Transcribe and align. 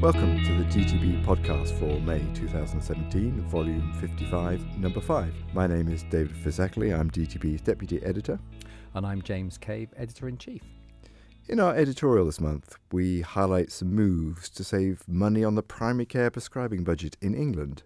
Welcome 0.00 0.42
to 0.44 0.54
the 0.54 0.64
DTB 0.64 1.22
podcast 1.26 1.78
for 1.78 2.00
May 2.00 2.24
2017, 2.32 3.42
volume 3.42 3.92
55, 4.00 4.78
number 4.78 4.98
5. 4.98 5.34
My 5.52 5.66
name 5.66 5.88
is 5.88 6.04
David 6.04 6.34
Phizackerley, 6.36 6.98
I'm 6.98 7.10
DTB's 7.10 7.60
deputy 7.60 8.02
editor. 8.02 8.40
And 8.94 9.06
I'm 9.06 9.20
James 9.20 9.58
Cave, 9.58 9.92
editor 9.98 10.26
in 10.26 10.38
chief. 10.38 10.62
In 11.50 11.60
our 11.60 11.76
editorial 11.76 12.24
this 12.24 12.40
month, 12.40 12.78
we 12.90 13.20
highlight 13.20 13.70
some 13.70 13.94
moves 13.94 14.48
to 14.48 14.64
save 14.64 15.06
money 15.06 15.44
on 15.44 15.54
the 15.54 15.62
primary 15.62 16.06
care 16.06 16.30
prescribing 16.30 16.82
budget 16.82 17.18
in 17.20 17.34
England. 17.34 17.82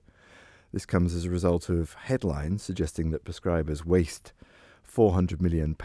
This 0.72 0.86
comes 0.86 1.16
as 1.16 1.24
a 1.24 1.30
result 1.30 1.68
of 1.68 1.94
headlines 1.94 2.62
suggesting 2.62 3.10
that 3.10 3.24
prescribers 3.24 3.84
waste 3.84 4.32
£400 4.88 5.40
million 5.40 5.76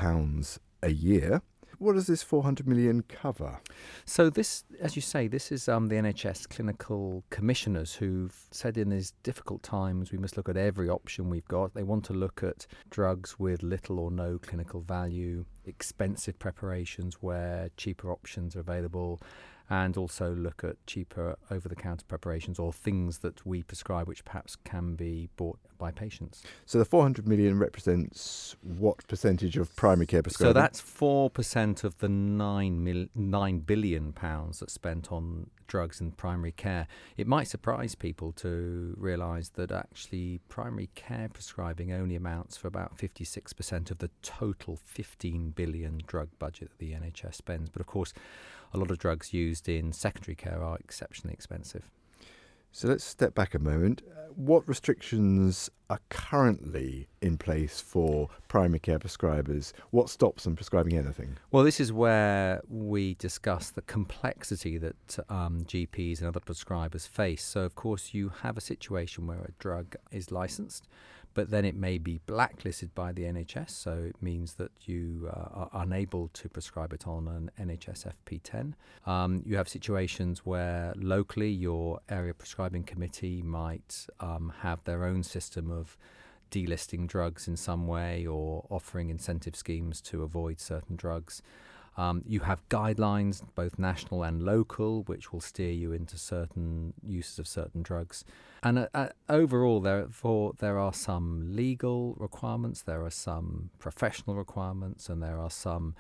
a 0.84 0.92
year 0.92 1.42
what 1.80 1.94
does 1.94 2.08
this 2.08 2.22
400 2.22 2.68
million 2.68 3.04
cover? 3.04 3.60
So 4.06 4.30
this, 4.30 4.64
as 4.82 4.96
you 4.96 5.02
say, 5.02 5.28
this 5.28 5.52
is 5.52 5.68
um, 5.68 5.88
the 5.88 5.96
NHS 5.96 6.50
clinical 6.50 7.24
commissioners 7.30 7.96
who've 7.96 8.36
said 8.52 8.78
in 8.78 8.90
these 8.90 9.14
difficult 9.24 9.64
times 9.64 10.12
we 10.12 10.18
must 10.18 10.38
look 10.38 10.50
at 10.50 10.58
every 10.58 10.90
option 10.90 11.30
we've 11.30 11.48
got. 11.48 11.74
They 11.74 11.84
want 11.84 12.04
to 12.06 12.14
look 12.14 12.44
at 12.44 12.68
drugs 12.90 13.40
with 13.40 13.64
little 13.64 14.00
or 14.00 14.12
no 14.12 14.38
clinical 14.38 14.82
value, 14.82 15.46
expensive 15.70 16.38
preparations 16.40 17.16
where 17.22 17.70
cheaper 17.78 18.12
options 18.12 18.56
are 18.56 18.60
available, 18.60 19.22
and 19.70 19.98
also 19.98 20.34
look 20.34 20.64
at 20.64 20.76
cheaper 20.88 21.38
over 21.52 21.70
the 21.70 21.76
counter 21.76 22.04
preparations 22.08 22.58
or 22.58 22.74
things 22.74 23.20
that 23.20 23.46
we 23.46 23.62
prescribe 23.62 24.08
which 24.08 24.26
perhaps 24.26 24.56
can 24.56 24.96
be 24.96 25.30
bought 25.38 25.60
by 25.78 25.92
patients. 25.92 26.44
So 26.66 26.80
the 26.80 26.86
400 26.86 27.28
million 27.28 27.60
represents 27.60 28.56
what 28.62 29.08
percentage 29.08 29.58
of 29.58 29.74
primary 29.76 30.08
care 30.08 30.24
prescribing? 30.24 30.50
So 30.50 30.60
that's 30.60 30.82
4% 30.82 31.84
of 31.84 31.98
the 32.00 32.10
9, 32.10 32.84
mil, 32.84 33.06
9 33.14 33.60
billion 33.60 34.12
pounds 34.12 34.60
that's 34.60 34.74
spent 34.74 35.12
on 35.12 35.52
drugs 35.70 36.02
and 36.02 36.18
primary 36.18 36.52
care. 36.52 36.88
It 37.16 37.28
might 37.28 37.48
surprise 37.48 37.96
people 37.96 38.34
to 38.34 38.94
realise 38.98 39.50
that 39.50 39.72
actually 39.72 40.42
primary 40.50 40.90
care 40.96 41.30
prescribing 41.32 41.94
only 41.94 42.18
amounts 42.18 42.58
for 42.58 42.68
about 42.68 42.98
56% 42.98 43.92
of 43.92 44.00
the 44.00 44.10
total 44.22 44.76
15 44.76 45.52
billion 45.52 46.02
drug 46.06 46.28
budget 46.40 46.72
that 46.72 46.80
the 46.80 46.92
NHS 46.92 47.36
spends. 47.36 47.70
But 47.70 47.80
of 47.80 47.88
course, 47.88 48.12
a 48.74 48.78
lot 48.78 48.92
of 48.92 48.98
drugs 48.98 49.34
used 49.34 49.70
in 49.70 49.94
secondary 49.94 50.36
care 50.36 50.62
are 50.62 50.78
exceptionally 50.78 51.34
expensive. 51.34 51.90
So 52.72 52.88
let's 52.88 53.04
step 53.04 53.34
back 53.34 53.56
a 53.56 53.60
moment. 53.60 54.02
What 54.36 54.68
restrictions 54.68 55.70
are 55.90 56.00
currently 56.10 57.08
in 57.22 57.38
place 57.38 57.82
for 57.82 58.30
primary 58.48 58.80
care 58.80 59.00
prescribers? 59.00 59.74
What 59.90 60.10
stops 60.10 60.44
them 60.44 60.56
prescribing 60.56 60.96
anything? 60.96 61.38
Well, 61.52 61.64
this 61.64 61.80
is 61.80 61.92
where 61.92 62.62
we 62.70 63.16
discuss 63.16 63.72
the 63.72 63.82
complexity 63.82 64.78
that 64.78 65.20
um, 65.30 65.66
GPs 65.66 66.20
and 66.20 66.28
other 66.28 66.40
prescribers 66.40 67.08
face. 67.08 67.44
So, 67.44 67.62
of 67.62 67.76
course, 67.76 68.14
you 68.14 68.32
have 68.44 68.56
a 68.56 68.62
situation 68.62 69.28
where 69.28 69.40
a 69.40 69.52
drug 69.58 69.96
is 70.12 70.32
licensed 70.32 70.88
but 71.34 71.52
then 71.52 71.66
it 71.66 71.76
may 71.76 71.98
be 71.98 72.20
blacklisted 72.26 72.94
by 72.96 73.12
the 73.12 73.24
NHS, 73.24 73.70
so 73.70 73.94
it 73.94 74.16
means 74.22 74.54
that 74.56 74.72
you 74.86 75.30
uh, 75.32 75.50
are 75.54 75.70
unable 75.74 76.30
to 76.30 76.50
prescribe 76.50 76.94
it 76.94 77.08
on 77.08 77.28
an 77.28 77.52
NHS 77.68 78.12
FP10. 78.26 78.74
Um, 79.06 79.44
you 79.46 79.56
have 79.58 79.70
situations 79.70 80.46
where 80.46 80.94
locally 80.98 81.50
your 81.50 82.00
area 82.10 82.34
prescribing 82.34 82.84
committee 82.84 83.42
might 83.42 84.08
um, 84.20 84.54
have 84.62 84.84
their 84.84 85.06
own 85.06 85.24
system 85.24 85.72
of 85.72 85.98
delisting 86.52 87.08
drugs 87.08 87.48
in 87.48 87.56
some 87.56 87.88
way 87.88 88.26
or 88.26 88.66
offering 88.70 89.10
incentive 89.10 89.56
schemes 89.56 90.02
to 90.02 90.24
avoid 90.24 90.60
certain 90.60 90.96
drugs. 90.96 91.42
Um, 92.00 92.24
you 92.26 92.40
have 92.40 92.68
guidelines, 92.70 93.42
both 93.56 93.78
national 93.78 94.24
and 94.24 94.42
local, 94.42 95.04
which 95.04 95.34
will 95.34 95.42
steer 95.42 95.74
you 95.74 95.92
into 95.92 96.18
certain 96.18 96.94
uses 97.06 97.40
of 97.40 97.46
certain 97.46 97.82
drugs. 97.82 98.24
And 98.64 98.80
uh, 98.80 98.88
uh, 98.94 99.10
overall, 99.28 99.82
therefore, 99.82 100.54
there 100.60 100.80
are 100.80 100.94
some 100.94 101.54
legal 101.54 102.16
requirements, 102.18 102.82
there 102.82 103.04
are 103.04 103.10
some 103.12 103.72
professional 103.80 104.38
requirements, 104.38 105.10
and 105.10 105.22
there 105.22 105.38
are 105.38 105.50
some 105.50 105.94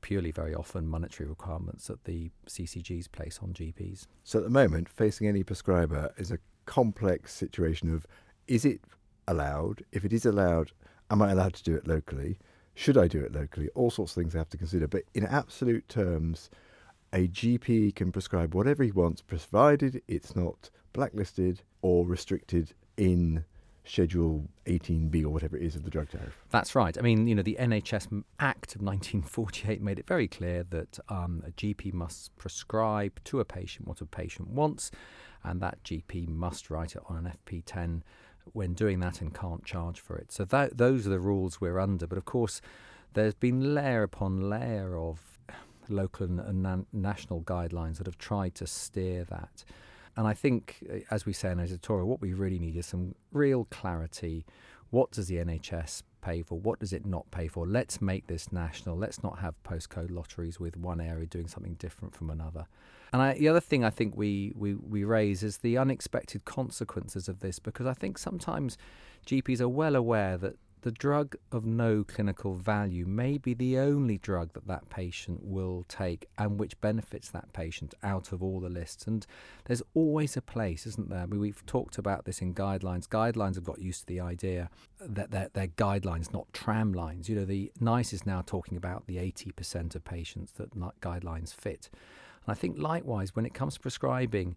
purely 0.00 0.30
very 0.30 0.54
often 0.54 0.88
monetary 0.88 1.28
requirements 1.28 1.88
that 1.88 2.04
the 2.04 2.30
CCGs 2.46 3.12
place 3.12 3.38
on 3.42 3.52
GPs. 3.52 4.06
So 4.22 4.38
at 4.38 4.44
the 4.44 4.50
moment, 4.50 4.88
facing 4.88 5.28
any 5.28 5.42
prescriber 5.42 6.14
is 6.16 6.30
a 6.30 6.38
complex 6.64 7.34
situation 7.34 7.92
of 7.92 8.06
is 8.48 8.64
it 8.64 8.80
allowed? 9.28 9.84
If 9.92 10.06
it 10.06 10.12
is 10.14 10.24
allowed, 10.24 10.72
am 11.10 11.20
I 11.20 11.32
allowed 11.32 11.52
to 11.52 11.62
do 11.62 11.74
it 11.74 11.86
locally? 11.86 12.38
Should 12.74 12.98
I 12.98 13.08
do 13.08 13.22
it 13.22 13.32
locally? 13.32 13.68
All 13.74 13.90
sorts 13.90 14.12
of 14.12 14.22
things 14.22 14.34
I 14.34 14.38
have 14.38 14.50
to 14.50 14.56
consider. 14.56 14.88
But 14.88 15.04
in 15.14 15.24
absolute 15.24 15.88
terms, 15.88 16.50
a 17.12 17.28
GP 17.28 17.94
can 17.94 18.10
prescribe 18.10 18.54
whatever 18.54 18.82
he 18.82 18.90
wants, 18.90 19.22
provided 19.22 20.02
it's 20.08 20.34
not 20.34 20.70
blacklisted 20.92 21.62
or 21.82 22.04
restricted 22.06 22.74
in 22.96 23.44
Schedule 23.84 24.48
18B 24.66 25.24
or 25.24 25.28
whatever 25.28 25.56
it 25.56 25.62
is 25.62 25.76
of 25.76 25.84
the 25.84 25.90
drug 25.90 26.10
tariff. 26.10 26.38
That's 26.50 26.74
right. 26.74 26.96
I 26.96 27.02
mean, 27.02 27.26
you 27.26 27.34
know, 27.34 27.42
the 27.42 27.56
NHS 27.60 28.24
Act 28.40 28.74
of 28.74 28.82
1948 28.82 29.82
made 29.82 29.98
it 29.98 30.06
very 30.06 30.26
clear 30.26 30.64
that 30.70 30.98
um, 31.08 31.42
a 31.46 31.50
GP 31.50 31.92
must 31.92 32.34
prescribe 32.36 33.22
to 33.24 33.40
a 33.40 33.44
patient 33.44 33.86
what 33.86 34.00
a 34.00 34.06
patient 34.06 34.48
wants, 34.48 34.90
and 35.42 35.60
that 35.60 35.82
GP 35.84 36.28
must 36.28 36.70
write 36.70 36.96
it 36.96 37.02
on 37.08 37.16
an 37.16 37.32
FP10 37.46 38.02
when 38.52 38.74
doing 38.74 39.00
that 39.00 39.20
and 39.20 39.34
can't 39.34 39.64
charge 39.64 40.00
for 40.00 40.16
it. 40.16 40.32
So 40.32 40.44
that, 40.44 40.78
those 40.78 41.06
are 41.06 41.10
the 41.10 41.18
rules 41.18 41.60
we're 41.60 41.78
under. 41.78 42.06
But 42.06 42.18
of 42.18 42.24
course, 42.24 42.60
there's 43.14 43.34
been 43.34 43.74
layer 43.74 44.02
upon 44.02 44.48
layer 44.48 44.96
of 44.98 45.38
local 45.88 46.26
and, 46.26 46.86
national 46.92 47.42
guidelines 47.42 47.98
that 47.98 48.06
have 48.06 48.18
tried 48.18 48.54
to 48.56 48.66
steer 48.66 49.24
that. 49.24 49.64
And 50.16 50.26
I 50.26 50.34
think, 50.34 50.84
eh, 50.88 51.00
as 51.10 51.26
we 51.26 51.32
say 51.32 51.50
in 51.50 51.60
editorial, 51.60 52.06
what 52.06 52.20
we 52.20 52.32
really 52.32 52.58
need 52.58 52.76
is 52.76 52.86
some 52.86 53.14
real 53.32 53.64
clarity. 53.66 54.44
What 54.90 55.10
does 55.10 55.28
the 55.28 55.36
NHS 55.36 56.02
pay 56.24 56.42
for? 56.42 56.58
What 56.58 56.80
does 56.80 56.92
it 56.92 57.04
not 57.04 57.30
pay 57.30 57.48
for? 57.48 57.66
Let's 57.66 58.00
make 58.00 58.26
this 58.26 58.50
national. 58.50 58.96
Let's 58.96 59.22
not 59.22 59.38
have 59.40 59.54
postcode 59.62 60.10
lotteries 60.10 60.58
with 60.58 60.76
one 60.76 61.00
area 61.00 61.26
doing 61.26 61.48
something 61.48 61.74
different 61.74 62.14
from 62.14 62.30
another. 62.30 62.66
And 63.12 63.22
I, 63.22 63.34
the 63.34 63.48
other 63.48 63.60
thing 63.60 63.84
I 63.84 63.90
think 63.90 64.16
we, 64.16 64.52
we, 64.56 64.74
we 64.74 65.04
raise 65.04 65.42
is 65.42 65.58
the 65.58 65.78
unexpected 65.78 66.44
consequences 66.44 67.28
of 67.28 67.40
this 67.40 67.58
because 67.58 67.86
I 67.86 67.92
think 67.92 68.18
sometimes 68.18 68.76
GPs 69.26 69.60
are 69.60 69.68
well 69.68 69.94
aware 69.94 70.36
that 70.38 70.56
the 70.84 70.92
drug 70.92 71.34
of 71.50 71.64
no 71.64 72.04
clinical 72.04 72.52
value 72.52 73.06
may 73.06 73.38
be 73.38 73.54
the 73.54 73.78
only 73.78 74.18
drug 74.18 74.52
that 74.52 74.66
that 74.66 74.90
patient 74.90 75.42
will 75.42 75.82
take 75.88 76.28
and 76.36 76.60
which 76.60 76.78
benefits 76.82 77.30
that 77.30 77.50
patient 77.54 77.94
out 78.02 78.32
of 78.32 78.42
all 78.42 78.60
the 78.60 78.68
lists. 78.68 79.06
And 79.06 79.26
there's 79.64 79.80
always 79.94 80.36
a 80.36 80.42
place, 80.42 80.86
isn't 80.86 81.08
there? 81.08 81.20
I 81.20 81.26
mean, 81.26 81.40
we've 81.40 81.64
talked 81.64 81.96
about 81.96 82.26
this 82.26 82.42
in 82.42 82.54
guidelines. 82.54 83.08
Guidelines 83.08 83.54
have 83.54 83.64
got 83.64 83.78
used 83.78 84.00
to 84.00 84.06
the 84.06 84.20
idea 84.20 84.68
that 85.00 85.30
they're, 85.30 85.48
they're 85.54 85.68
guidelines, 85.68 86.34
not 86.34 86.52
tram 86.52 86.92
lines. 86.92 87.30
You 87.30 87.36
know, 87.36 87.46
the 87.46 87.72
NICE 87.80 88.12
is 88.12 88.26
now 88.26 88.42
talking 88.44 88.76
about 88.76 89.06
the 89.06 89.16
80% 89.16 89.94
of 89.94 90.04
patients 90.04 90.52
that 90.58 90.78
guidelines 91.00 91.54
fit. 91.54 91.88
And 92.46 92.52
I 92.52 92.54
think 92.54 92.76
likewise, 92.78 93.34
when 93.34 93.46
it 93.46 93.54
comes 93.54 93.72
to 93.74 93.80
prescribing, 93.80 94.54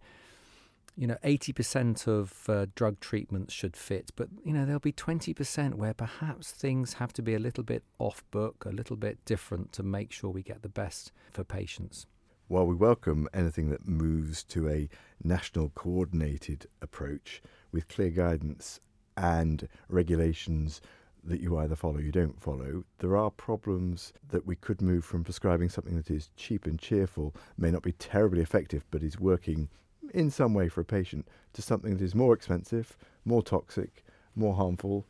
you 0.97 1.05
know, 1.05 1.17
80% 1.23 2.07
of 2.07 2.49
uh, 2.49 2.65
drug 2.73 2.99
treatments 2.99 3.53
should 3.53 3.77
fit, 3.77 4.11
but, 4.15 4.29
you 4.43 4.51
know, 4.51 4.65
there'll 4.65 4.79
be 4.79 4.91
20% 4.91 5.75
where 5.75 5.93
perhaps 5.93 6.51
things 6.51 6.93
have 6.93 7.13
to 7.13 7.21
be 7.21 7.35
a 7.35 7.39
little 7.39 7.63
bit 7.63 7.83
off 7.99 8.23
book, 8.31 8.65
a 8.65 8.71
little 8.71 8.97
bit 8.97 9.23
different 9.23 9.71
to 9.73 9.83
make 9.83 10.11
sure 10.11 10.31
we 10.31 10.41
get 10.41 10.63
the 10.63 10.69
best 10.69 11.11
for 11.31 11.43
patients. 11.43 12.07
While 12.47 12.65
we 12.65 12.73
welcome 12.73 13.29
anything 13.31 13.69
that 13.69 13.87
moves 13.87 14.43
to 14.45 14.67
a 14.69 14.89
national 15.23 15.69
coordinated 15.69 16.65
approach 16.81 17.43
with 17.71 17.87
clear 17.89 18.09
guidance 18.09 18.79
and 19.15 19.67
regulations 19.89 20.81
that 21.23 21.41
you 21.41 21.57
either 21.59 21.75
follow 21.75 21.97
or 21.97 22.01
you 22.01 22.11
don't 22.11 22.41
follow, 22.41 22.85
there 22.97 23.15
are 23.15 23.29
problems 23.29 24.13
that 24.29 24.47
we 24.47 24.55
could 24.55 24.81
move 24.81 25.05
from 25.05 25.23
prescribing 25.23 25.69
something 25.69 25.95
that 25.95 26.09
is 26.09 26.31
cheap 26.37 26.65
and 26.65 26.79
cheerful, 26.79 27.35
may 27.55 27.69
not 27.69 27.83
be 27.83 27.91
terribly 27.91 28.41
effective, 28.41 28.83
but 28.89 29.03
is 29.03 29.19
working 29.19 29.69
in 30.13 30.29
some 30.29 30.53
way 30.53 30.69
for 30.69 30.81
a 30.81 30.85
patient 30.85 31.27
to 31.53 31.61
something 31.61 31.97
that 31.97 32.03
is 32.03 32.15
more 32.15 32.33
expensive, 32.33 32.97
more 33.25 33.41
toxic, 33.41 34.03
more 34.35 34.55
harmful, 34.55 35.05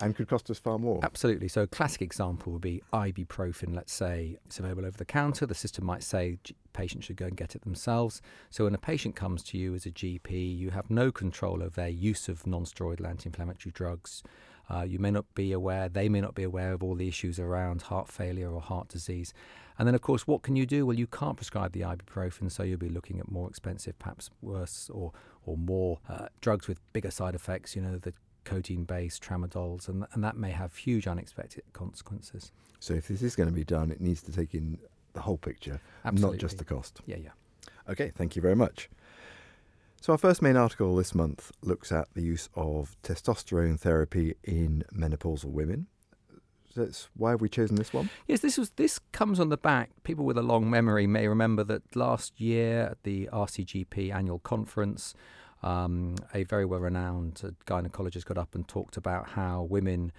and 0.00 0.16
could 0.16 0.28
cost 0.28 0.50
us 0.50 0.58
far 0.58 0.78
more. 0.78 1.00
Absolutely. 1.02 1.48
So, 1.48 1.62
a 1.62 1.66
classic 1.66 2.02
example 2.02 2.52
would 2.52 2.62
be 2.62 2.82
ibuprofen. 2.92 3.74
Let's 3.74 3.92
say 3.92 4.38
it's 4.46 4.58
available 4.58 4.86
over 4.86 4.96
the 4.96 5.04
counter. 5.04 5.46
The 5.46 5.54
system 5.54 5.84
might 5.84 6.02
say 6.02 6.38
patients 6.72 7.06
should 7.06 7.16
go 7.16 7.26
and 7.26 7.36
get 7.36 7.54
it 7.54 7.62
themselves. 7.62 8.22
So, 8.48 8.64
when 8.64 8.74
a 8.74 8.78
patient 8.78 9.14
comes 9.14 9.42
to 9.44 9.58
you 9.58 9.74
as 9.74 9.86
a 9.86 9.90
GP, 9.90 10.56
you 10.56 10.70
have 10.70 10.90
no 10.90 11.12
control 11.12 11.62
over 11.62 11.70
their 11.70 11.88
use 11.88 12.28
of 12.28 12.46
non-steroidal 12.46 13.06
anti-inflammatory 13.06 13.72
drugs. 13.72 14.22
Uh, 14.70 14.82
you 14.82 15.00
may 15.00 15.10
not 15.10 15.26
be 15.34 15.52
aware, 15.52 15.88
they 15.88 16.08
may 16.08 16.20
not 16.20 16.34
be 16.34 16.44
aware 16.44 16.72
of 16.72 16.82
all 16.82 16.94
the 16.94 17.08
issues 17.08 17.40
around 17.40 17.82
heart 17.82 18.08
failure 18.08 18.52
or 18.52 18.60
heart 18.60 18.88
disease. 18.88 19.34
And 19.80 19.86
then, 19.86 19.94
of 19.94 20.02
course, 20.02 20.26
what 20.26 20.42
can 20.42 20.56
you 20.56 20.66
do? 20.66 20.84
Well, 20.84 20.98
you 20.98 21.06
can't 21.06 21.38
prescribe 21.38 21.72
the 21.72 21.80
ibuprofen, 21.80 22.52
so 22.52 22.62
you'll 22.62 22.76
be 22.76 22.90
looking 22.90 23.18
at 23.18 23.30
more 23.30 23.48
expensive, 23.48 23.98
perhaps 23.98 24.28
worse 24.42 24.90
or, 24.92 25.12
or 25.46 25.56
more 25.56 26.00
uh, 26.06 26.26
drugs 26.42 26.68
with 26.68 26.78
bigger 26.92 27.10
side 27.10 27.34
effects, 27.34 27.74
you 27.74 27.80
know, 27.80 27.96
the 27.96 28.12
codeine 28.44 28.84
based 28.84 29.24
tramadols, 29.24 29.88
and, 29.88 30.04
and 30.12 30.22
that 30.22 30.36
may 30.36 30.50
have 30.50 30.76
huge 30.76 31.06
unexpected 31.06 31.62
consequences. 31.72 32.52
So, 32.78 32.92
if 32.92 33.08
this 33.08 33.22
is 33.22 33.34
going 33.34 33.48
to 33.48 33.54
be 33.54 33.64
done, 33.64 33.90
it 33.90 34.02
needs 34.02 34.20
to 34.24 34.32
take 34.32 34.52
in 34.52 34.76
the 35.14 35.22
whole 35.22 35.38
picture, 35.38 35.80
Absolutely. 36.04 36.36
not 36.36 36.40
just 36.42 36.58
the 36.58 36.64
cost. 36.66 37.00
Yeah, 37.06 37.16
yeah. 37.16 37.30
Okay, 37.88 38.12
thank 38.14 38.36
you 38.36 38.42
very 38.42 38.56
much. 38.56 38.90
So, 40.02 40.12
our 40.12 40.18
first 40.18 40.42
main 40.42 40.58
article 40.58 40.94
this 40.94 41.14
month 41.14 41.52
looks 41.62 41.90
at 41.90 42.08
the 42.12 42.20
use 42.20 42.50
of 42.54 42.98
testosterone 43.02 43.80
therapy 43.80 44.34
in 44.44 44.84
menopausal 44.94 45.46
women. 45.46 45.86
That's 46.74 47.08
why 47.16 47.30
have 47.30 47.40
we 47.40 47.48
chosen 47.48 47.76
this 47.76 47.92
one? 47.92 48.10
Yes, 48.26 48.40
this 48.40 48.56
was 48.56 48.70
this 48.70 48.98
comes 49.12 49.40
on 49.40 49.48
the 49.48 49.56
back. 49.56 49.90
People 50.04 50.24
with 50.24 50.38
a 50.38 50.42
long 50.42 50.70
memory 50.70 51.06
may 51.06 51.26
remember 51.26 51.64
that 51.64 51.96
last 51.96 52.40
year 52.40 52.88
at 52.92 53.02
the 53.02 53.28
RCGP 53.32 54.14
annual 54.14 54.38
conference, 54.38 55.14
um, 55.62 56.16
a 56.34 56.44
very 56.44 56.64
well-renowned 56.64 57.54
gynecologist 57.66 58.24
got 58.24 58.38
up 58.38 58.54
and 58.54 58.66
talked 58.68 58.96
about 58.96 59.30
how 59.30 59.62
women 59.62 60.12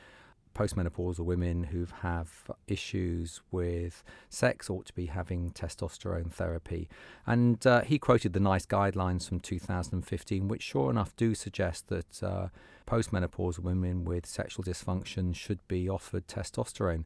postmenopausal 0.53 1.23
women 1.23 1.63
who 1.63 1.87
have 2.01 2.51
issues 2.67 3.41
with 3.51 4.03
sex 4.29 4.69
ought 4.69 4.85
to 4.85 4.93
be 4.93 5.05
having 5.07 5.51
testosterone 5.51 6.31
therapy. 6.31 6.89
And 7.25 7.65
uh, 7.65 7.81
he 7.81 7.97
quoted 7.97 8.33
the 8.33 8.39
NICE 8.39 8.65
guidelines 8.65 9.27
from 9.27 9.39
2015, 9.39 10.47
which 10.47 10.61
sure 10.61 10.89
enough 10.89 11.15
do 11.15 11.33
suggest 11.35 11.87
that 11.87 12.23
uh, 12.23 12.47
postmenopausal 12.91 13.59
women 13.59 14.03
with 14.03 14.25
sexual 14.25 14.63
dysfunction 14.63 15.35
should 15.35 15.65
be 15.67 15.89
offered 15.89 16.27
testosterone. 16.27 17.03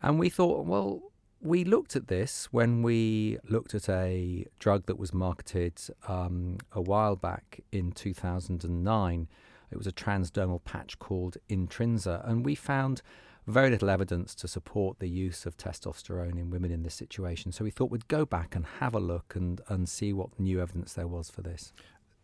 And 0.00 0.18
we 0.18 0.28
thought, 0.28 0.66
well, 0.66 1.02
we 1.40 1.64
looked 1.64 1.96
at 1.96 2.08
this 2.08 2.48
when 2.52 2.82
we 2.82 3.38
looked 3.48 3.74
at 3.74 3.88
a 3.88 4.46
drug 4.58 4.86
that 4.86 4.98
was 4.98 5.12
marketed 5.12 5.80
um, 6.06 6.58
a 6.72 6.80
while 6.80 7.16
back 7.16 7.60
in 7.72 7.92
2009 7.92 9.28
it 9.72 9.78
was 9.78 9.86
a 9.86 9.92
transdermal 9.92 10.62
patch 10.62 10.98
called 10.98 11.38
Intrinsa, 11.48 12.28
and 12.28 12.44
we 12.44 12.54
found 12.54 13.00
very 13.46 13.70
little 13.70 13.90
evidence 13.90 14.34
to 14.36 14.46
support 14.46 14.98
the 14.98 15.08
use 15.08 15.46
of 15.46 15.56
testosterone 15.56 16.38
in 16.38 16.50
women 16.50 16.70
in 16.70 16.82
this 16.82 16.94
situation. 16.94 17.50
So 17.50 17.64
we 17.64 17.70
thought 17.70 17.90
we'd 17.90 18.06
go 18.06 18.24
back 18.24 18.54
and 18.54 18.66
have 18.80 18.94
a 18.94 19.00
look 19.00 19.34
and, 19.34 19.60
and 19.68 19.88
see 19.88 20.12
what 20.12 20.38
new 20.38 20.60
evidence 20.60 20.92
there 20.92 21.08
was 21.08 21.30
for 21.30 21.40
this. 21.40 21.72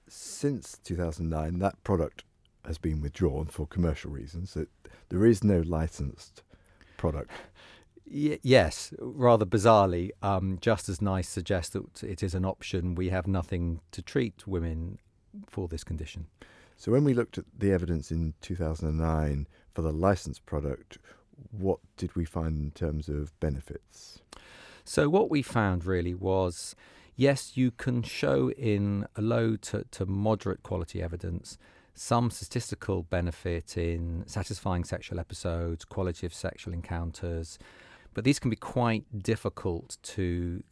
Since 0.08 0.78
2009, 0.84 1.58
that 1.58 1.82
product 1.82 2.22
has 2.64 2.78
been 2.78 3.00
withdrawn 3.00 3.46
for 3.46 3.66
commercial 3.66 4.10
reasons. 4.10 4.54
That 4.54 4.68
there 5.08 5.24
is 5.24 5.42
no 5.42 5.60
licensed 5.60 6.42
product. 6.96 7.30
Y- 8.10 8.38
yes, 8.42 8.94
rather 8.98 9.44
bizarrely, 9.44 10.10
um, 10.22 10.56
just 10.62 10.88
as 10.88 11.02
NICE 11.02 11.28
suggests 11.28 11.74
that 11.74 12.02
it 12.02 12.22
is 12.22 12.34
an 12.34 12.44
option, 12.44 12.94
we 12.94 13.10
have 13.10 13.26
nothing 13.26 13.80
to 13.90 14.00
treat 14.00 14.46
women 14.46 14.98
for 15.46 15.68
this 15.68 15.84
condition. 15.84 16.26
So 16.76 16.92
when 16.92 17.04
we 17.04 17.12
looked 17.12 17.38
at 17.38 17.44
the 17.56 17.72
evidence 17.72 18.10
in 18.10 18.34
2009 18.40 19.46
for 19.70 19.82
the 19.82 19.92
licensed 19.92 20.46
product, 20.46 20.98
what 21.50 21.80
did 21.96 22.16
we 22.16 22.24
find 22.24 22.56
in 22.56 22.70
terms 22.70 23.08
of 23.08 23.38
benefits? 23.40 24.20
So 24.84 25.08
what 25.08 25.28
we 25.28 25.42
found 25.42 25.84
really 25.84 26.14
was 26.14 26.74
yes, 27.14 27.56
you 27.56 27.70
can 27.72 28.02
show 28.02 28.50
in 28.52 29.06
a 29.16 29.20
low 29.20 29.56
to, 29.56 29.84
to 29.90 30.06
moderate 30.06 30.62
quality 30.62 31.02
evidence 31.02 31.58
some 31.98 32.30
statistical 32.30 33.02
benefit 33.02 33.76
in 33.76 34.24
satisfying 34.26 34.84
sexual 34.84 35.18
episodes, 35.18 35.84
quality 35.84 36.26
of 36.26 36.34
sexual 36.34 36.72
encounters, 36.72 37.58
but 38.14 38.24
these 38.24 38.38
can 38.38 38.50
be 38.50 38.56
quite 38.56 39.22
difficult 39.22 39.98
to, 40.02 40.62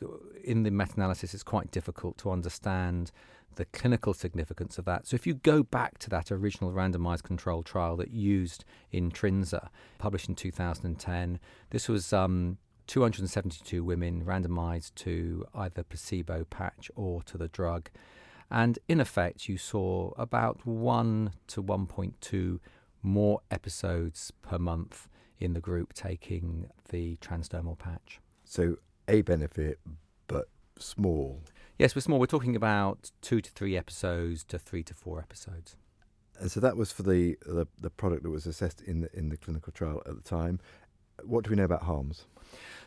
in 0.42 0.62
the 0.62 0.70
meta 0.70 0.94
analysis, 0.96 1.34
it's 1.34 1.42
quite 1.42 1.70
difficult 1.70 2.18
to 2.18 2.30
understand 2.30 3.12
the 3.56 3.64
clinical 3.66 4.14
significance 4.14 4.78
of 4.78 4.84
that. 4.84 5.06
So, 5.06 5.14
if 5.14 5.26
you 5.26 5.34
go 5.34 5.62
back 5.62 5.98
to 5.98 6.10
that 6.10 6.30
original 6.30 6.72
randomized 6.72 7.22
control 7.22 7.62
trial 7.62 7.96
that 7.96 8.10
used 8.10 8.64
Intrinsa, 8.92 9.68
published 9.98 10.28
in 10.28 10.34
2010, 10.34 11.40
this 11.70 11.88
was 11.88 12.12
um, 12.12 12.58
272 12.86 13.82
women 13.82 14.24
randomized 14.24 14.94
to 14.96 15.46
either 15.54 15.82
placebo 15.82 16.44
patch 16.44 16.90
or 16.94 17.22
to 17.22 17.38
the 17.38 17.48
drug. 17.48 17.90
And 18.50 18.78
in 18.88 19.00
effect, 19.00 19.48
you 19.48 19.58
saw 19.58 20.12
about 20.16 20.66
1 20.66 21.32
to 21.48 21.62
1.2 21.62 22.60
more 23.02 23.40
episodes 23.50 24.32
per 24.42 24.58
month 24.58 25.08
in 25.38 25.52
the 25.52 25.60
group 25.60 25.92
taking 25.92 26.68
the 26.90 27.16
transdermal 27.16 27.78
patch. 27.78 28.20
So, 28.44 28.76
a 29.08 29.22
benefit, 29.22 29.78
but 30.26 30.48
small. 30.78 31.42
Yes, 31.78 31.94
we're 31.94 32.00
small. 32.00 32.18
We're 32.18 32.26
talking 32.26 32.56
about 32.56 33.10
two 33.20 33.40
to 33.40 33.50
three 33.50 33.76
episodes 33.76 34.44
to 34.44 34.58
three 34.58 34.82
to 34.84 34.94
four 34.94 35.20
episodes. 35.20 35.76
And 36.38 36.50
so 36.50 36.60
that 36.60 36.76
was 36.76 36.92
for 36.92 37.02
the, 37.02 37.38
the, 37.46 37.66
the 37.80 37.90
product 37.90 38.22
that 38.22 38.30
was 38.30 38.46
assessed 38.46 38.82
in 38.82 39.02
the, 39.02 39.18
in 39.18 39.30
the 39.30 39.36
clinical 39.36 39.72
trial 39.72 40.02
at 40.06 40.16
the 40.16 40.22
time. 40.22 40.60
What 41.24 41.44
do 41.44 41.50
we 41.50 41.56
know 41.56 41.64
about 41.64 41.82
harms? 41.82 42.26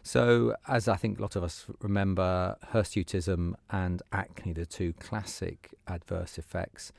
So, 0.01 0.55
as 0.67 0.87
I 0.87 0.95
think 0.95 1.19
a 1.19 1.21
lot 1.21 1.35
of 1.35 1.43
us 1.43 1.65
remember, 1.81 2.57
hirsutism 2.73 3.55
and 3.69 4.01
acne, 4.11 4.53
the 4.53 4.65
two 4.65 4.93
classic 4.93 5.73
adverse 5.87 6.37
effects. 6.37 6.91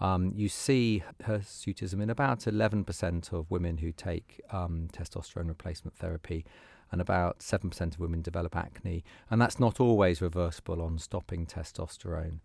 Um, 0.00 0.32
you 0.34 0.48
see 0.48 1.02
hirsutism 1.22 2.02
in 2.02 2.10
about 2.10 2.40
11% 2.40 3.32
of 3.32 3.50
women 3.50 3.78
who 3.78 3.92
take 3.92 4.40
um, 4.50 4.88
testosterone 4.92 5.48
replacement 5.48 5.96
therapy 5.96 6.44
and 6.92 7.00
about 7.00 7.40
7% 7.40 7.80
of 7.80 7.98
women 7.98 8.22
develop 8.22 8.54
acne, 8.54 9.04
and 9.30 9.40
that's 9.40 9.58
not 9.58 9.80
always 9.80 10.22
reversible 10.22 10.80
on 10.80 10.98
stopping 10.98 11.44
testosterone. 11.46 12.40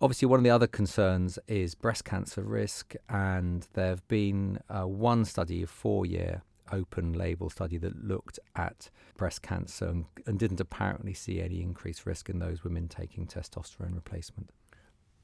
Obviously, 0.00 0.26
one 0.26 0.40
of 0.40 0.44
the 0.44 0.50
other 0.50 0.66
concerns 0.66 1.38
is 1.46 1.74
breast 1.74 2.04
cancer 2.04 2.42
risk, 2.42 2.94
and 3.08 3.66
there 3.72 3.88
have 3.88 4.06
been 4.08 4.58
uh, 4.68 4.86
one 4.86 5.24
study, 5.24 5.62
a 5.62 5.66
four 5.66 6.04
year 6.04 6.42
open 6.72 7.12
label 7.12 7.50
study, 7.50 7.78
that 7.78 8.04
looked 8.04 8.38
at 8.56 8.90
breast 9.16 9.42
cancer 9.42 9.86
and, 9.86 10.04
and 10.26 10.38
didn't 10.38 10.60
apparently 10.60 11.14
see 11.14 11.40
any 11.40 11.60
increased 11.60 12.06
risk 12.06 12.28
in 12.28 12.38
those 12.38 12.64
women 12.64 12.88
taking 12.88 13.26
testosterone 13.26 13.94
replacement 13.94 14.50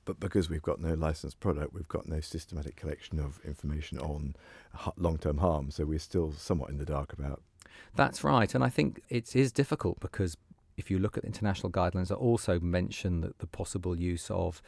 but 0.05 0.19
because 0.21 0.49
we've 0.49 0.63
got 0.63 0.81
no 0.81 0.95
licensed 0.95 1.39
product, 1.39 1.75
we've 1.75 1.87
got 1.87 2.09
no 2.09 2.21
systematic 2.21 2.77
collection 2.77 3.19
of 3.19 3.39
information 3.45 3.99
on 3.99 4.35
long 4.97 5.19
term 5.19 5.37
harm. 5.37 5.71
So 5.71 5.85
we're 5.85 5.99
still 5.99 6.33
somewhat 6.33 6.71
in 6.71 6.79
the 6.79 6.87
dark 6.87 7.13
about 7.13 7.43
that's 7.95 8.25
right. 8.25 8.55
And 8.55 8.65
I 8.65 8.69
think 8.69 9.03
it 9.09 9.35
is 9.35 9.53
difficult 9.53 10.01
because 10.01 10.37
if 10.77 10.91
you 10.91 10.99
look 10.99 11.19
at 11.19 11.25
international 11.25 11.71
guidelines, 11.71 12.09
that 12.09 12.17
also 12.17 12.61
mention 12.61 13.21
that 13.21 13.39
the 13.39 13.47
possible 13.47 13.99
use 13.99 14.31
of 14.31 14.63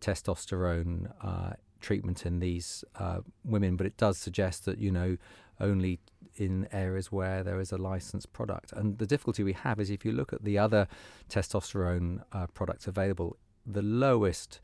testosterone 0.00 1.10
uh, 1.22 1.54
treatment 1.80 2.26
in 2.26 2.40
these 2.40 2.84
uh, 2.96 3.20
women, 3.44 3.76
but 3.76 3.86
it 3.86 3.96
does 3.96 4.18
suggest 4.18 4.64
that, 4.66 4.78
you 4.78 4.90
know, 4.90 5.16
only 5.60 5.98
in 6.36 6.68
areas 6.72 7.12
where 7.12 7.42
there 7.42 7.60
is 7.60 7.72
a 7.72 7.78
licensed 7.78 8.32
product. 8.32 8.72
And 8.72 8.98
the 8.98 9.06
difficulty 9.06 9.42
we 9.42 9.52
have 9.52 9.80
is 9.80 9.90
if 9.90 10.04
you 10.04 10.12
look 10.12 10.32
at 10.32 10.44
the 10.44 10.58
other 10.58 10.88
testosterone 11.28 12.22
uh, 12.32 12.46
products 12.48 12.86
available, 12.86 13.36
the 13.66 13.82
lowest 13.82 14.60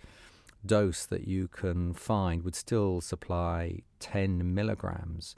dose 0.65 1.07
that 1.07 1.27
you 1.27 1.49
can 1.49 1.95
find 1.95 2.43
would 2.43 2.55
still 2.55 3.01
supply 3.01 3.81
10 4.01 4.55
milligrams 4.55 5.35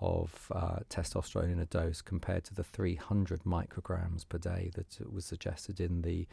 of 0.00 0.50
uh, 0.54 0.78
testosterone 0.90 1.52
in 1.52 1.60
a 1.60 1.66
dose 1.66 2.02
compared 2.02 2.44
to 2.44 2.54
the 2.54 2.64
300 2.64 3.44
micrograms 3.44 4.28
per 4.28 4.38
day 4.38 4.70
that 4.74 5.12
was 5.12 5.24
suggested 5.24 5.80
in 5.80 6.02
the 6.02 6.26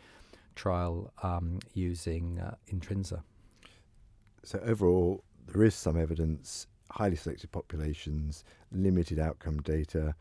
trial 0.55 1.13
um, 1.23 1.59
using 1.73 2.39
uh, 2.39 2.55
Intrinsa. 2.71 3.21
So, 4.43 4.59
overall, 4.65 5.23
there 5.47 5.63
is 5.63 5.75
some 5.75 5.97
evidence, 5.97 6.67
highly 6.91 7.15
selected 7.15 7.51
populations, 7.51 8.43
limited 8.71 9.19
outcome 9.19 9.61
data, 9.61 10.15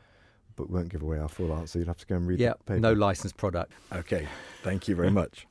but 0.56 0.70
won't 0.70 0.88
give 0.88 1.02
away 1.02 1.18
our 1.18 1.28
full 1.28 1.52
answer. 1.54 1.78
You'll 1.78 1.88
have 1.88 1.98
to 1.98 2.06
go 2.06 2.16
and 2.16 2.26
read 2.26 2.40
yep, 2.40 2.58
the 2.58 2.64
paper. 2.64 2.80
no 2.80 2.92
licensed 2.92 3.36
product. 3.36 3.72
Okay, 3.92 4.26
thank 4.62 4.88
you 4.88 4.94
very 4.94 5.10
much. 5.10 5.46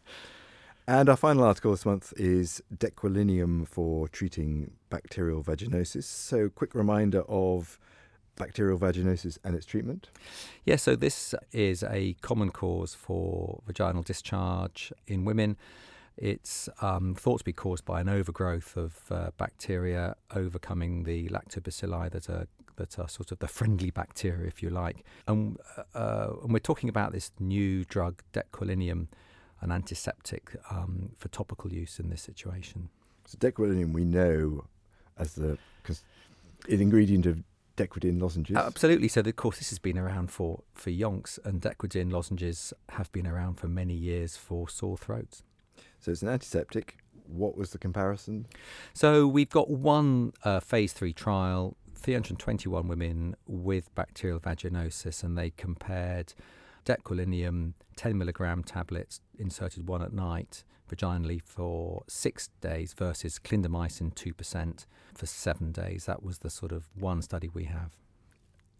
And 0.87 1.07
our 1.07 1.17
final 1.17 1.43
article 1.43 1.71
this 1.71 1.85
month 1.85 2.13
is 2.17 2.63
Dequalinium 2.75 3.67
for 3.67 4.07
treating 4.07 4.71
bacterial 4.89 5.43
vaginosis. 5.43 6.05
So, 6.05 6.49
quick 6.49 6.73
reminder 6.73 7.21
of 7.27 7.79
bacterial 8.39 8.79
vaginosis 8.79 9.37
and 9.43 9.53
its 9.53 9.67
treatment? 9.67 10.09
Yeah, 10.65 10.77
so 10.77 10.95
this 10.95 11.35
is 11.51 11.83
a 11.83 12.15
common 12.21 12.49
cause 12.49 12.95
for 12.95 13.61
vaginal 13.67 14.01
discharge 14.01 14.91
in 15.05 15.25
women. 15.25 15.57
It's 16.21 16.67
um, 16.81 17.15
thought 17.15 17.37
to 17.39 17.45
be 17.45 17.53
caused 17.53 17.85
by 17.85 18.01
an 18.01 18.09
overgrowth 18.09 18.75
of 18.75 18.99
uh, 19.09 19.31
bacteria 19.37 20.15
overcoming 20.35 21.03
the 21.03 21.29
lactobacilli 21.29 22.11
that 22.11 22.29
are 22.29 22.47
that 22.75 22.99
are 22.99 23.07
sort 23.07 23.31
of 23.31 23.39
the 23.39 23.47
friendly 23.47 23.89
bacteria, 24.01 24.47
if 24.47 24.61
you 24.61 24.69
like. 24.69 25.05
And, 25.27 25.57
uh, 25.93 26.33
and 26.43 26.53
we're 26.53 26.59
talking 26.59 26.89
about 26.89 27.11
this 27.11 27.31
new 27.39 27.83
drug, 27.85 28.21
dequalinium, 28.33 29.07
an 29.61 29.71
antiseptic 29.71 30.55
um, 30.69 31.11
for 31.17 31.27
topical 31.27 31.73
use 31.73 31.99
in 31.99 32.09
this 32.09 32.21
situation. 32.21 32.89
So 33.25 33.37
dequalinium 33.37 33.93
we 33.93 34.05
know 34.05 34.65
as 35.17 35.35
the 35.35 35.57
an 36.67 36.81
ingredient 36.81 37.25
of 37.25 37.43
Dequadin 37.77 38.21
lozenges? 38.21 38.57
Absolutely. 38.57 39.07
So, 39.07 39.21
of 39.21 39.35
course, 39.37 39.59
this 39.59 39.69
has 39.69 39.79
been 39.79 39.97
around 39.97 40.31
for, 40.31 40.63
for 40.73 40.89
yonks, 40.89 41.39
and 41.45 41.61
Dequadin 41.61 42.11
lozenges 42.11 42.73
have 42.89 43.09
been 43.13 43.25
around 43.25 43.55
for 43.55 43.67
many 43.67 43.93
years 43.93 44.35
for 44.35 44.67
sore 44.67 44.97
throats. 44.97 45.43
So, 45.99 46.11
it's 46.11 46.21
an 46.21 46.29
antiseptic. 46.29 46.97
What 47.27 47.57
was 47.57 47.71
the 47.71 47.77
comparison? 47.77 48.47
So, 48.93 49.27
we've 49.27 49.49
got 49.49 49.69
one 49.69 50.33
uh, 50.43 50.59
phase 50.59 50.93
three 50.93 51.13
trial, 51.13 51.75
321 51.95 52.87
women 52.87 53.35
with 53.47 53.93
bacterial 53.95 54.39
vaginosis, 54.39 55.23
and 55.23 55.37
they 55.37 55.51
compared 55.51 56.33
Dequalinium 56.85 57.73
10 57.97 58.17
milligram 58.17 58.63
tablets 58.63 59.19
inserted 59.37 59.87
one 59.87 60.01
at 60.01 60.13
night 60.13 60.63
vaginally 60.89 61.41
for 61.41 62.03
six 62.07 62.49
days 62.61 62.93
versus 62.93 63.39
clindamycin 63.39 64.13
2% 64.13 64.85
for 65.13 65.25
seven 65.25 65.71
days. 65.71 66.05
That 66.05 66.23
was 66.23 66.39
the 66.39 66.49
sort 66.49 66.71
of 66.71 66.87
one 66.95 67.21
study 67.21 67.49
we 67.53 67.65
have. 67.65 67.91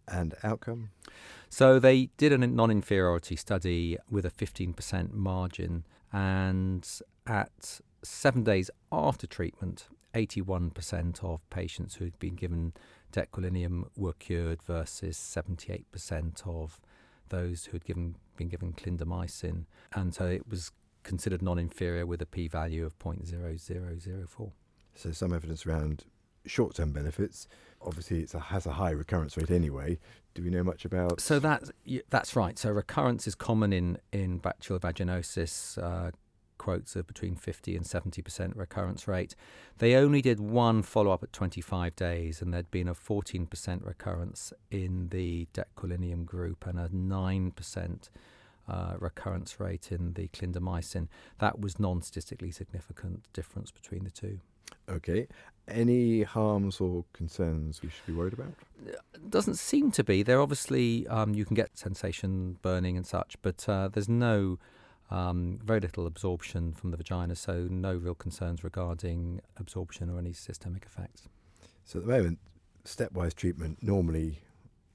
And 0.08 0.34
outcome? 0.44 0.90
So 1.50 1.78
they 1.78 2.10
did 2.18 2.34
a 2.34 2.38
non 2.40 2.72
inferiority 2.72 3.36
study 3.36 3.98
with 4.10 4.26
a 4.26 4.32
15% 4.32 5.14
margin, 5.14 5.86
and 6.12 6.88
at 7.28 7.82
seven 8.04 8.44
days 8.44 8.70
after 8.92 9.28
treatment, 9.28 9.88
81% 10.14 11.24
of 11.24 11.48
patients 11.50 11.96
who'd 11.96 12.18
been 12.20 12.36
given 12.36 12.74
dequalinium 13.12 13.86
were 13.96 14.14
cured 14.14 14.62
versus 14.64 15.18
78% 15.18 16.48
of 16.48 16.80
those 17.30 17.66
who 17.66 17.74
had 17.74 17.86
given, 17.86 18.16
been 18.36 18.50
given 18.50 18.74
clindamycin. 18.74 19.66
And 19.94 20.14
so 20.14 20.26
it 20.26 20.48
was 20.50 20.72
considered 21.04 21.42
non-inferior 21.42 22.06
with 22.06 22.22
a 22.22 22.26
p-value 22.26 22.86
of 22.86 22.98
0.0004. 23.00 24.52
So 24.96 25.12
some 25.12 25.34
evidence 25.34 25.66
around 25.66 26.06
short-term 26.46 26.92
benefits. 26.92 27.48
Obviously, 27.82 28.22
it 28.22 28.32
has 28.32 28.66
a 28.66 28.74
high 28.74 28.92
recurrence 28.92 29.38
rate 29.38 29.52
anyway. 29.52 30.00
Do 30.34 30.44
we 30.44 30.50
know 30.50 30.64
much 30.64 30.86
about? 30.86 31.22
So 31.22 31.40
that 31.40 31.64
that's 32.10 32.36
right. 32.36 32.58
So 32.60 32.70
recurrence 32.70 33.28
is 33.28 33.36
common 33.36 33.74
in 33.74 33.98
in 34.12 34.38
bacterial 34.38 34.80
vaginosis. 34.80 35.78
Uh, 35.82 36.12
quotes 36.60 36.96
of 36.96 37.08
between 37.08 37.36
50 37.36 37.76
and 37.76 37.86
70% 37.86 38.56
recurrence 38.56 39.08
rate. 39.08 39.34
They 39.80 39.96
only 39.96 40.22
did 40.22 40.40
one 40.40 40.84
follow 40.84 41.10
up 41.10 41.24
at 41.24 41.34
25 41.34 41.96
days, 41.96 42.42
and 42.42 42.54
there'd 42.54 42.70
been 42.70 42.88
a 42.88 42.94
14% 42.94 43.84
recurrence 43.84 44.54
in 44.70 45.08
the 45.10 45.48
dequalinium 45.54 46.26
group 46.26 46.68
and 46.68 46.78
a 46.78 46.90
9% 46.90 48.10
uh, 48.68 48.94
recurrence 49.00 49.60
rate 49.60 49.92
in 49.92 50.14
the 50.14 50.28
clindamycin. 50.28 51.08
That 51.40 51.60
was 51.60 51.80
non 51.80 52.04
statistically 52.04 52.52
significant 52.52 53.24
difference 53.34 53.72
between 53.72 54.04
the 54.04 54.12
two. 54.12 54.40
Okay. 54.90 55.28
Any 55.68 56.24
harms 56.24 56.82
or 56.82 57.06
concerns 57.14 57.82
we 57.82 57.90
should 57.90 58.06
be 58.08 58.14
worried 58.14 58.34
about? 58.34 58.54
Doesn't 59.30 59.56
seem 59.56 59.92
to 59.92 60.04
be. 60.04 60.24
There 60.24 60.42
obviously 60.42 61.08
um, 61.08 61.36
you 61.36 61.46
can 61.46 61.56
get 61.56 61.78
sensation, 61.78 62.58
burning, 62.62 62.98
and 62.98 63.06
such, 63.06 63.36
but 63.42 63.68
uh, 63.70 63.90
there's 63.90 64.10
no 64.10 64.58
um, 65.12 65.60
very 65.64 65.80
little 65.80 66.08
absorption 66.08 66.74
from 66.74 66.92
the 66.92 66.98
vagina, 66.98 67.36
so 67.36 67.68
no 67.70 67.94
real 67.94 68.16
concerns 68.16 68.64
regarding 68.64 69.42
absorption 69.58 70.10
or 70.10 70.18
any 70.18 70.34
systemic 70.34 70.86
effects. 70.86 71.28
So 71.84 72.00
at 72.00 72.06
the 72.06 72.12
moment, 72.12 72.40
stepwise 72.86 73.36
treatment 73.36 73.80
normally 73.82 74.40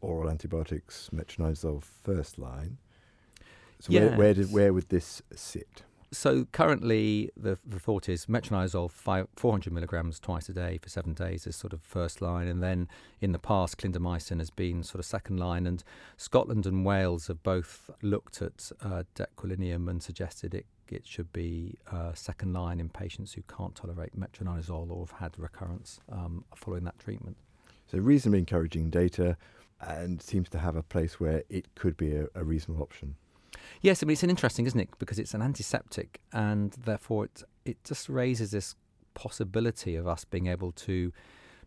oral 0.00 0.30
antibiotics, 0.30 1.10
metronidazole 1.12 1.82
first 1.82 2.38
line. 2.38 2.78
So 3.80 3.92
yes. 3.92 4.10
where, 4.10 4.18
where, 4.18 4.34
did, 4.34 4.52
where 4.52 4.72
would 4.72 4.88
this 4.88 5.22
sit? 5.34 5.82
So 6.14 6.46
currently, 6.52 7.30
the, 7.36 7.58
the 7.66 7.80
thought 7.80 8.08
is 8.08 8.26
metronidazole, 8.26 8.90
five, 8.90 9.26
400 9.34 9.72
milligrams 9.72 10.20
twice 10.20 10.48
a 10.48 10.52
day 10.52 10.78
for 10.80 10.88
seven 10.88 11.12
days 11.12 11.44
is 11.46 11.56
sort 11.56 11.72
of 11.72 11.82
first 11.82 12.22
line, 12.22 12.46
and 12.46 12.62
then 12.62 12.88
in 13.20 13.32
the 13.32 13.38
past, 13.38 13.78
clindamycin 13.78 14.38
has 14.38 14.50
been 14.50 14.84
sort 14.84 15.00
of 15.00 15.06
second 15.06 15.38
line. 15.38 15.66
And 15.66 15.82
Scotland 16.16 16.66
and 16.66 16.84
Wales 16.84 17.26
have 17.26 17.42
both 17.42 17.90
looked 18.00 18.40
at 18.40 18.70
uh, 18.80 19.02
dequalinium 19.14 19.88
and 19.88 20.02
suggested 20.02 20.54
it 20.54 20.66
it 20.90 21.06
should 21.06 21.32
be 21.32 21.78
uh, 21.90 22.12
second 22.12 22.52
line 22.52 22.78
in 22.78 22.90
patients 22.90 23.32
who 23.32 23.42
can't 23.48 23.74
tolerate 23.74 24.18
metronidazole 24.18 24.90
or 24.90 25.06
have 25.06 25.18
had 25.18 25.38
recurrence 25.38 25.98
um, 26.12 26.44
following 26.54 26.84
that 26.84 26.98
treatment. 26.98 27.38
So 27.86 27.98
reasonably 27.98 28.40
encouraging 28.40 28.90
data, 28.90 29.36
and 29.80 30.20
seems 30.22 30.48
to 30.50 30.58
have 30.58 30.76
a 30.76 30.82
place 30.82 31.18
where 31.18 31.42
it 31.48 31.74
could 31.74 31.96
be 31.96 32.14
a, 32.14 32.26
a 32.34 32.44
reasonable 32.44 32.82
option. 32.82 33.16
Yes, 33.80 34.02
I 34.02 34.06
mean 34.06 34.12
it's 34.12 34.22
an 34.22 34.30
interesting, 34.30 34.66
isn't 34.66 34.80
it? 34.80 34.88
Because 34.98 35.18
it's 35.18 35.34
an 35.34 35.42
antiseptic, 35.42 36.20
and 36.32 36.72
therefore 36.72 37.26
it 37.26 37.42
it 37.64 37.84
just 37.84 38.08
raises 38.08 38.50
this 38.50 38.74
possibility 39.14 39.96
of 39.96 40.06
us 40.06 40.24
being 40.24 40.48
able 40.48 40.72
to 40.72 41.12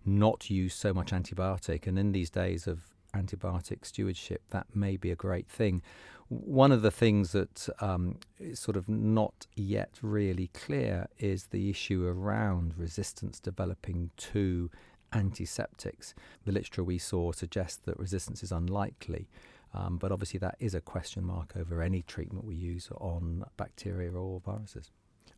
not 0.05 0.49
use 0.49 0.73
so 0.73 0.93
much 0.93 1.11
antibiotic. 1.11 1.87
And 1.87 1.97
in 1.97 2.11
these 2.11 2.29
days 2.29 2.67
of 2.67 2.81
antibiotic 3.13 3.85
stewardship, 3.85 4.41
that 4.51 4.67
may 4.73 4.97
be 4.97 5.11
a 5.11 5.15
great 5.15 5.47
thing. 5.47 5.81
One 6.29 6.71
of 6.71 6.81
the 6.81 6.91
things 6.91 7.31
that 7.31 7.69
um, 7.79 8.17
is 8.39 8.59
sort 8.59 8.77
of 8.77 8.89
not 8.89 9.47
yet 9.55 9.97
really 10.01 10.49
clear 10.53 11.07
is 11.17 11.47
the 11.47 11.69
issue 11.69 12.05
around 12.05 12.73
resistance 12.77 13.39
developing 13.39 14.11
to 14.17 14.69
antiseptics. 15.13 16.13
The 16.45 16.51
literature 16.51 16.83
we 16.83 16.97
saw 16.97 17.31
suggests 17.31 17.81
that 17.85 17.97
resistance 17.97 18.43
is 18.43 18.51
unlikely. 18.51 19.29
Um, 19.77 19.97
but 19.97 20.11
obviously, 20.11 20.39
that 20.39 20.55
is 20.59 20.73
a 20.73 20.81
question 20.81 21.23
mark 21.23 21.53
over 21.55 21.81
any 21.81 22.01
treatment 22.01 22.45
we 22.45 22.55
use 22.55 22.89
on 22.99 23.45
bacteria 23.57 24.11
or 24.11 24.39
viruses. 24.39 24.91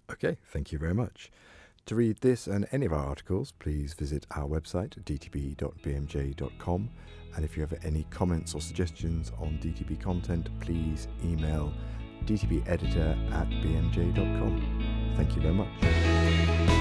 Okay, 0.10 0.38
thank 0.46 0.72
you 0.72 0.80
very 0.80 0.94
much. 0.94 1.30
To 1.88 1.96
read 1.96 2.18
this 2.22 2.48
and 2.48 2.68
any 2.72 2.86
of 2.86 2.94
our 2.94 3.06
articles, 3.06 3.52
please 3.60 3.94
visit 3.94 4.26
our 4.32 4.48
website, 4.48 4.92
dtb.bmj.com. 5.04 6.90
And 7.36 7.46
if 7.46 7.58
you 7.58 7.62
have 7.62 7.74
any 7.84 8.06
comments 8.10 8.54
or 8.56 8.62
suggestions 8.62 9.32
on 9.40 9.60
DTB 9.62 10.00
content, 10.00 10.50
please 10.62 11.08
email 11.24 11.74
dtbeditor 12.26 13.32
at 13.34 13.50
bmj.com. 13.50 15.14
Thank 15.18 15.36
you 15.36 15.42
very 15.42 15.54
much. 15.54 16.79